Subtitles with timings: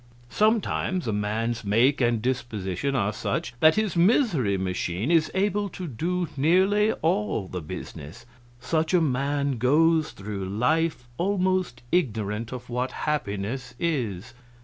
[0.31, 5.85] Sometimes a man's make and disposition are such that his misery machine is able to
[5.87, 8.25] do nearly all the business.
[8.59, 14.33] Such a man goes through life almost ignorant of what happiness is.